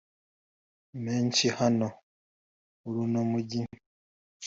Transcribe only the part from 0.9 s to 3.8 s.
menshi hano muruno mujyi